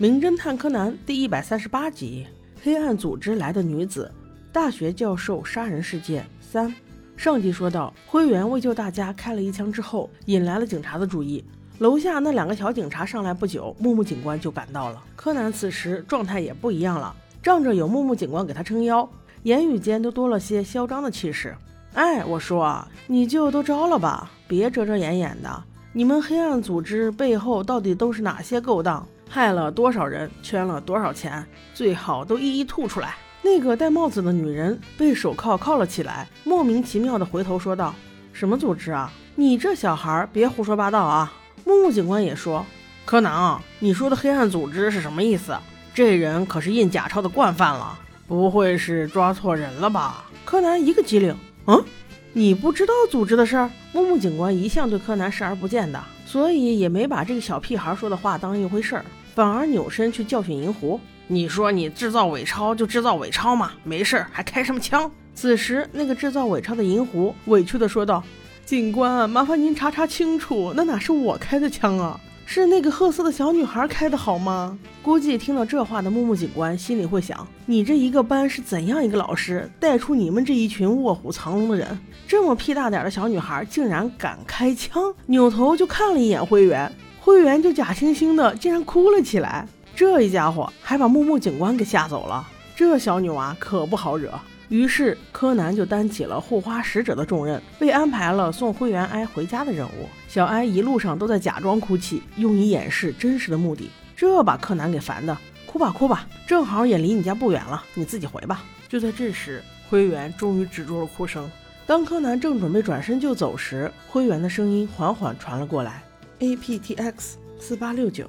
[0.00, 2.24] 名侦探柯南第一百三十八集：
[2.62, 4.08] 黑暗组织来的女子，
[4.52, 6.72] 大学教授杀人事件三。
[7.16, 11.44] 上集说到，灰原为救大家开了一枪之后，引来了警察的注意。
[11.80, 15.02] 楼下那两个小警察上来不久，木木警官就赶到了。
[15.16, 17.12] 柯南此时状态也不一样了，
[17.42, 19.08] 仗着有木木警官给他撑腰，
[19.42, 21.56] 言语间都多了些嚣张的气势。
[21.94, 25.64] 哎，我说，你就都招了吧，别遮遮掩掩的。
[25.92, 29.04] 你们黑暗组织背后到底都是哪些勾当？
[29.28, 33.14] 害了多少人，圈了多少钱，最好都一一吐出来。
[33.42, 37.94] 那个戴帽子的女人被手铐铐了起来，莫名其妙的回头说道
[38.32, 39.12] ：“什么组织啊？
[39.36, 41.32] 你这小孩别胡说八道啊！”
[41.64, 42.64] 木木警官也说
[43.06, 45.56] ：“柯南，你说的黑暗组织是什么意思？
[45.94, 51.34] 这人可是印假钞的惯犯了，不会是抓错人了吧？”柯南一个机灵
[51.66, 51.84] ：“嗯，
[52.32, 59.04] 你不知道组织的事儿？”木木警官一向对柯南视而不见的，所以也没把这个小屁孩说的话当一回事儿。
[59.34, 61.00] 反而扭身去教训银狐。
[61.26, 65.10] 你说你制造伪钞就制造伪钞嘛，没事儿还开什么枪？
[65.34, 68.22] 此时那个制造伪钞的银狐委屈地说道
[68.66, 72.20] ：“警官，麻烦您查查清楚，那哪是我开的枪啊，
[72.50, 81.86] 是那个褐色的小女孩开的，好吗？”估计听到这话的木木警官心里会想：你这一个班是怎样一个老师，带出你们这一群卧虎藏龙的人？
[82.26, 85.14] 这么屁大点的小女孩竟然敢开枪？
[85.26, 86.90] 扭头就看了一眼灰原。
[87.20, 89.68] 灰原就假惺惺的，竟然哭了起来。
[89.94, 92.48] 这一家伙还把木木警官给吓走了。
[92.74, 94.32] 这小女娃可不好惹。
[94.68, 100.08] 于是柯南就担起了护花使者的重任，被安排了送灰原哀回家的任务。
[100.28, 103.90] 小哀一路上都在假装哭泣，用以掩饰真实的目的。
[104.14, 108.64] 这把柯南给烦的，哭吧哭吧，正好也离你家不远了，你自己回吧。
[108.88, 111.48] 就在这时，灰原终于止住了哭声。
[111.86, 116.02] 当柯南正准备转身就走时，灰原的声音缓缓传了过来。
[116.40, 118.28] A P T X 四八六九，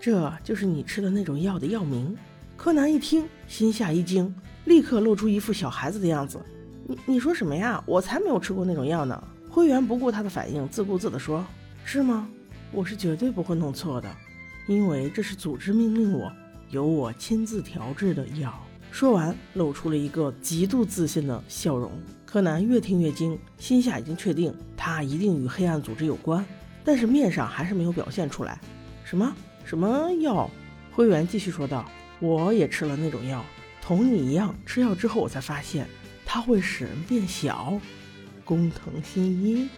[0.00, 2.16] 这就是你吃的那种药的药名。
[2.56, 4.34] 柯南一听，心下一惊，
[4.66, 6.38] 立刻露出一副小孩子的样子。
[6.86, 7.82] 你你说什么呀？
[7.86, 9.20] 我才没有吃过那种药呢！
[9.50, 11.44] 灰原不顾他的反应，自顾自地说
[11.84, 12.28] ：“是吗？
[12.72, 14.08] 我是绝对不会弄错的，
[14.66, 16.30] 因为这是组织命令我，
[16.70, 18.52] 由我亲自调制的药。”
[18.92, 21.90] 说完，露出了一个极度自信的笑容。
[22.24, 26.44] 柯南越听越惊，心下已经确定，他一定与黑暗组织有关。
[26.84, 28.60] 但是面上还是没有表现出来。
[29.04, 29.34] 什么
[29.64, 30.48] 什么药？
[30.92, 31.84] 灰原继续说道
[32.20, 33.44] ：“我也吃了那种药，
[33.86, 34.52] 同你一样。
[34.66, 35.86] 吃药之后，我才发现
[36.24, 37.80] 它会使人变小。
[38.44, 39.68] 工藤新一，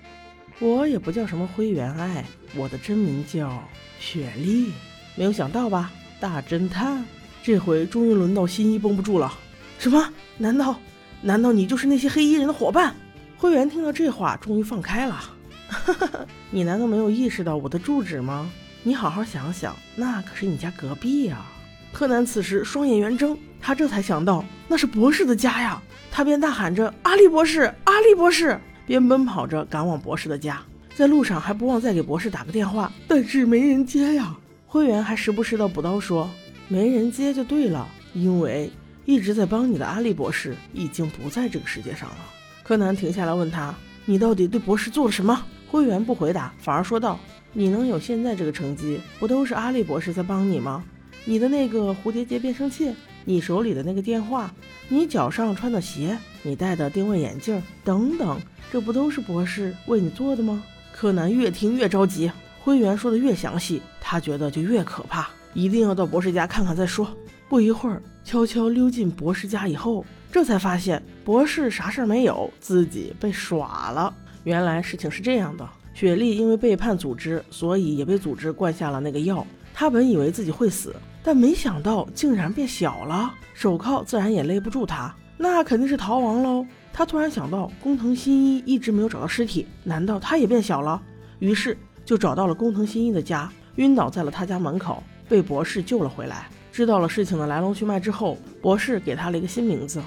[0.60, 2.24] 我也不叫什么灰原哀，
[2.56, 3.62] 我的真名叫
[4.00, 4.72] 雪莉。
[5.14, 7.04] 没有想到吧，大侦探，
[7.42, 9.30] 这回终于轮到新一绷不住了。
[9.78, 10.10] 什么？
[10.38, 10.80] 难道
[11.20, 12.94] 难道你就是那些黑衣人的伙伴？”
[13.36, 15.22] 灰原听到这话，终于放开了。
[15.68, 18.50] 哈哈，你难道没有意识到我的住址吗？
[18.82, 21.44] 你好好想想，那可是你家隔壁呀！
[21.92, 30.62] 柯南此时双眼圆睁，他这才想到那是博士的家呀，他便大喊着：“阿笠博士，阿笠博士！”边奔跑着赶往博士的家，
[30.94, 34.36] 在路上还不忘再给博士打个电话，但是没人接呀。
[34.66, 36.30] 灰原还时不时的补刀说
[36.68, 38.70] ：“没人接就对了，因为
[39.04, 42.16] 一直在帮你的阿笠博士已经不在这个世界上了。”
[42.62, 47.18] 柯南停下来问他：“你到底对博士做了什么？”灰原不回答，反而说道
[47.52, 50.84] ：“你能有现在这个成绩，不都是阿笠博士在帮你吗？
[51.28, 52.90] 你的那个蝴蝶结变声器，
[53.26, 54.50] 你手里的那个电话，
[54.88, 58.40] 你脚上穿的鞋，你戴的定位眼镜，等等，
[58.72, 67.06] 这不都是博士为你做的吗？”柯南越听越着急，灰原说的越详细，他觉得就越可怕，一定要到博士家看看再说。
[67.46, 74.14] 不一会儿，悄悄溜进博士家以后，这才发现博士啥事儿没有，自己被耍了。
[74.44, 79.46] 原来事情是这样的，雪莉因为背叛组织，所以也被组织灌下了那个药。
[79.74, 86.66] 她本以为自己会死，但没想到竟然变小了，手铐自然也勒不住他，那肯定是逃亡喽。
[86.92, 91.00] 他突然想到工藤新一一直没有找到尸体，难道他也变小了？
[91.38, 96.48] 于是就找到了工藤新一的家，晕倒在了他家门口，被博士救了回来。
[96.72, 100.02] 知道了事情的来龙去脉之后，博士给他了一个新名字，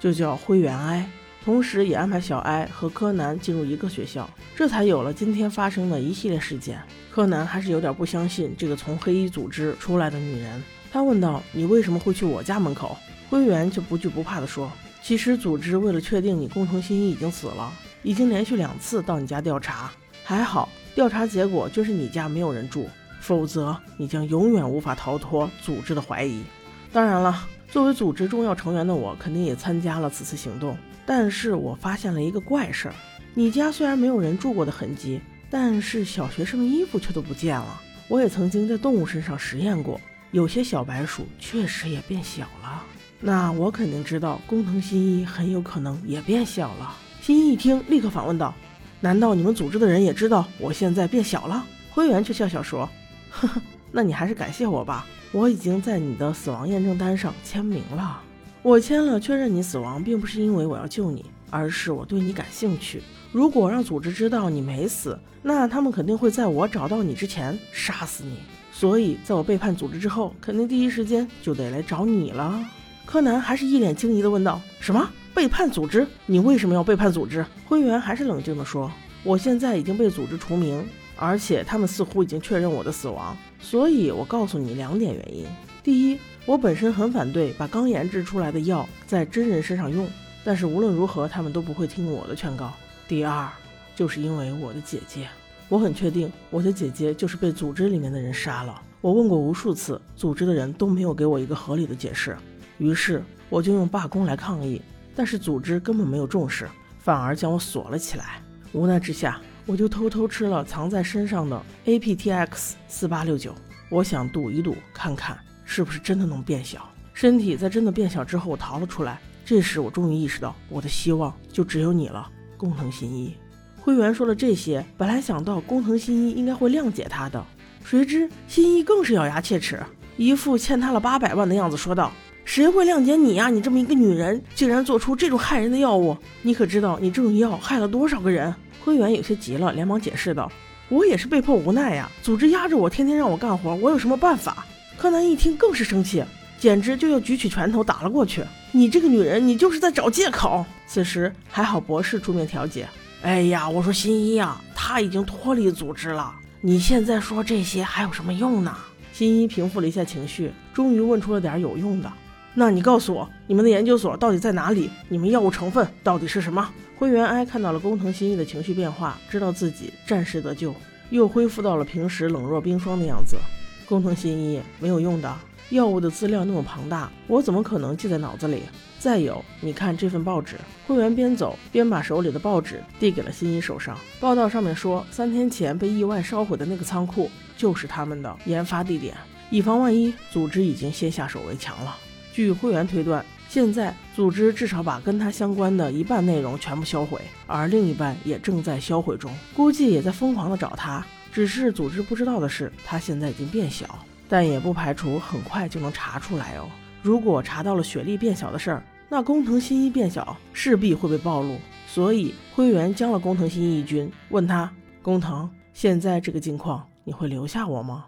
[0.00, 1.08] 就叫灰原哀。
[1.44, 4.26] 同时，也安排小哀和柯南进入一个学校，
[4.56, 6.80] 这才有了今天发生的一系列事件。
[7.12, 12.96] 柯南还是有点不相信这个从黑衣组织出来的女人，他问道：“你为什么会去我家门口？”
[13.28, 14.72] 灰原却不惧不怕地说
[15.04, 17.70] ：“其实组织为了确定你工藤新一已经死了，
[18.02, 19.92] 已经连续两次到你家调查，
[20.24, 22.88] 还好调查结果就是你家没有人住，
[23.20, 26.42] 否则你将永远无法逃脱组织的怀疑。
[26.90, 30.74] 当然了，作为组织重要成员的我，肯定也参加了此次行动。”
[31.06, 32.94] 但是我发现了一个怪事儿，
[33.34, 35.20] 你家虽然没有人住过的痕迹，
[35.50, 37.80] 但是小学生衣服却都不见了。
[38.08, 42.82] 我也曾经在动物身上实验过，有些小白鼠确实也变小了。
[43.20, 46.94] 那我肯定知道工藤新一很有可能也变小了。
[47.22, 48.54] 新一一听，立刻反问道
[49.00, 52.86] ：“难道你们组织的人也知道我现在变小了？”灰原却笑笑说
[53.30, 58.20] ：“呵呵，那你还是感谢我吧，我已经在你的死亡验证单上签名了。
[58.64, 63.02] 我签了确认你死亡，并不是因为我要救你，而是我对你感兴趣。
[63.30, 68.38] 如果让组织知道你没死，那他们肯定会在我找到你之前杀死你。
[68.72, 72.58] 所以，在我背叛组织之后，肯定第一时间就得来找你了。”
[73.04, 76.06] 柯南还是一脸惊疑地问道：“什么背叛组织？
[76.24, 78.90] 你为什么要背叛组织？”灰原还是冷静地说
[79.24, 80.82] ：“我现在已经被组织除名。”
[81.16, 85.46] 而且他们似乎已经确认我的死亡，所以我告诉你两点原因：
[85.80, 90.08] 第一，我本身很反对把刚研制出来的药在真人身上用，
[90.44, 92.68] 但是无论如何他们都不会听我的劝告；
[93.08, 93.48] 第二，
[93.96, 95.28] 就是因为我的姐姐，
[95.68, 98.80] 我很确定我的姐姐就是被组织里面的人杀了。
[99.00, 102.36] 我问过无数次，组织的人都没有给我一个合理的解释，
[102.78, 104.80] 于是我就用罢工来抗议，
[105.16, 106.68] 但是组织根本没有重视，
[106.98, 108.40] 反而将我锁了起来。
[108.72, 109.40] 无奈之下。
[109.66, 113.54] 我就偷偷吃了藏在身上的 APTX 四八六九，
[113.88, 116.88] 我想赌一赌，看看是不是真的能变小。
[117.12, 119.18] 身体在真的变小之后逃了出来。
[119.44, 122.26] 这时我终于意识到，我的希望就只有你了，
[122.56, 123.34] 工藤新一。
[123.80, 127.44] 灰原说了这些，本来想到工藤新一应该会谅解他的，
[127.84, 129.82] 谁知新一更是咬牙切齿，
[130.16, 132.10] 一副欠他了八百万的样子，说道
[132.46, 133.50] ：“谁会谅解你呀？
[133.50, 136.16] 你这么一个女人，竟然做出这种害人的药物！
[136.40, 140.50] 你可知道你这种药害了多少个人？”灰原有些急了，连忙解释道
[140.88, 144.64] ：“我也是被迫无奈呀，组织压着我，天天让我干活，我有什么办法？”
[144.96, 146.24] 柯南一听更是生气，
[146.58, 148.44] 简直就要举起拳头打了过去。
[148.72, 152.88] “你这个女人，你就是在找借口！”此时还好博士出面调解。
[153.22, 158.76] “哎呀，我说新一啊，他已经脱离组织了，你现在说这些还有什么用呢？”
[159.12, 162.12] 新一平复了一下情绪，终于问出了点有用的。
[162.52, 164.90] 那你告诉我，你们的研究所到底在哪里？
[165.08, 166.68] 你们药物成分到底是什么？
[166.96, 170.74] 灰原哀看到了工藤新一的情绪变化，知道自己暂时得救，
[171.10, 173.36] 又恢复到了平时冷若冰霜的样子。
[173.86, 175.34] 工藤新一没有用的
[175.70, 178.62] 药物的资料那么庞大，我怎么可能记在脑子里？
[178.98, 180.56] 再有，你看这份报纸。
[180.86, 183.98] 会员边走边把手里的报纸递给了新一手上。
[184.20, 189.14] 报道上面说，三天前被意外烧毁的那个仓库就是他们的研发地点。
[189.50, 191.96] 以防万一，组织已经先下手为强了。
[192.32, 201.04] 据会员推断，现在组织至少把跟他相关的一半内容全部销毁，而另一半也正在销毁中，估计也在疯狂的找他。
[201.34, 203.98] 只是组织不知道的是，他现在已经变小，
[204.28, 206.70] 但也不排除很快就能查出来哦。
[207.02, 211.56] 如果查到了雪莉变小的事儿，那工藤新一变小势必会被暴露。
[211.88, 214.72] 所以灰原将了工藤新一一军，问他：
[215.02, 218.04] 工藤，现在这个境况，你会留下我吗？